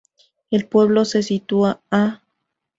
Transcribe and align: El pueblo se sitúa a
El 0.49 0.67
pueblo 0.67 1.05
se 1.05 1.21
sitúa 1.21 1.83
a 1.91 2.21